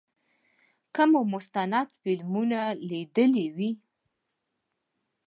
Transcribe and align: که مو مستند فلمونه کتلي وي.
که 0.95 1.03
مو 1.11 1.21
مستند 1.33 1.89
فلمونه 2.01 2.61
کتلي 3.13 3.45
وي. 3.55 3.71